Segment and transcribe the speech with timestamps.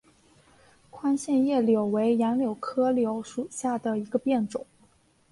[0.89, 4.65] 宽线叶柳为杨柳科柳属下的一个变种。